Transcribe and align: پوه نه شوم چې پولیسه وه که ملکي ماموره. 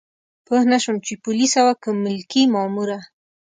پوه 0.45 0.61
نه 0.71 0.77
شوم 0.83 0.97
چې 1.05 1.13
پولیسه 1.23 1.59
وه 1.65 1.73
که 1.83 1.89
ملکي 2.03 2.43
ماموره. 2.53 2.99